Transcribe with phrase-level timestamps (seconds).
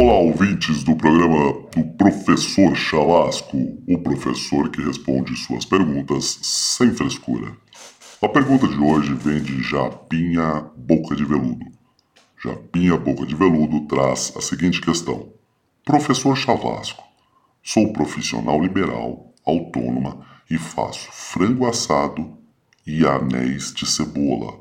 [0.00, 7.52] Olá, ouvintes do programa do Professor Chalasco, o professor que responde suas perguntas sem frescura.
[8.22, 11.66] A pergunta de hoje vem de Japinha Boca de Veludo.
[12.40, 15.32] Japinha Boca de Veludo traz a seguinte questão:
[15.84, 17.02] Professor Chalasco,
[17.60, 22.38] sou profissional liberal, autônoma e faço frango assado
[22.86, 24.60] e anéis de cebola.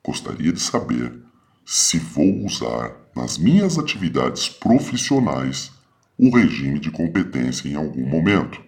[0.00, 1.28] Gostaria de saber
[1.72, 5.70] se vou usar nas minhas atividades profissionais
[6.18, 8.60] o regime de competência em algum momento.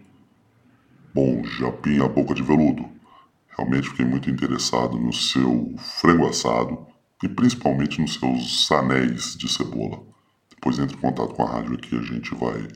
[1.12, 2.88] Bom, Japinha Boca de Veludo,
[3.58, 6.86] realmente fiquei muito interessado no seu frango assado
[7.20, 10.00] e principalmente nos seus anéis de cebola.
[10.48, 12.68] Depois entre em contato com a rádio aqui, a gente vai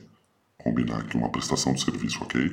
[0.57, 2.51] combinar aqui uma prestação de serviço, ok?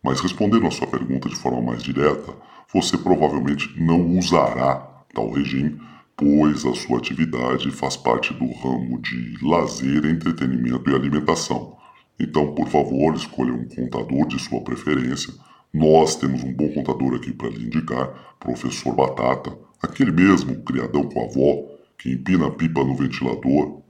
[0.00, 2.32] Mas respondendo a sua pergunta de forma mais direta,
[2.72, 4.76] você provavelmente não usará
[5.12, 5.76] tal regime
[6.16, 11.76] pois a sua atividade faz parte do ramo de lazer, entretenimento e alimentação.
[12.18, 15.34] Então, por favor, escolha um contador de sua preferência.
[15.72, 21.20] Nós temos um bom contador aqui para lhe indicar, professor Batata, aquele mesmo criadão com
[21.20, 23.82] a avó, que empina a pipa no ventilador,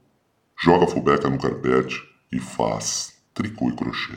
[0.62, 4.14] joga fubeca no carpete e faz tricô e crochê.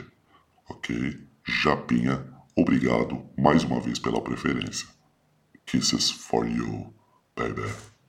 [0.70, 1.18] Ok?
[1.44, 2.24] Japinha,
[2.56, 4.86] obrigado mais uma vez pela preferência.
[5.66, 6.92] Kisses for you,
[7.36, 7.68] baby.